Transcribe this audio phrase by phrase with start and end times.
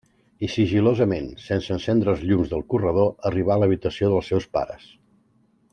[0.45, 4.89] I sigil·losament, sense encendre els llums del corredor, arribà a l'habitació dels seus pares.